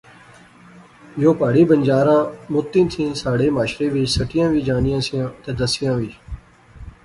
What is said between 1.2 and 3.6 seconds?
یو پہاڑی بنجاراں مدتیں تھیں ساڑھے